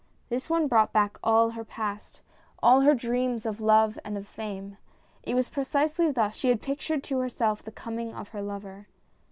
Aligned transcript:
This 0.29 0.49
one 0.49 0.67
brought 0.67 0.91
back 0.91 1.17
all 1.23 1.51
her 1.51 1.63
past, 1.63 2.21
all 2.63 2.81
her 2.81 2.95
dreams 2.95 3.45
of 3.45 3.61
love 3.61 3.99
and 4.03 4.17
of 4.17 4.27
fame. 4.27 4.77
It 5.21 5.35
was 5.35 5.47
precisely 5.47 6.09
thus 6.09 6.33
she 6.33 6.49
had 6.49 6.59
pictured 6.59 7.03
to 7.03 7.19
herself 7.19 7.61
the 7.61 7.71
coming 7.71 8.11
of 8.15 8.29
her 8.29 8.41
lover. 8.41 8.87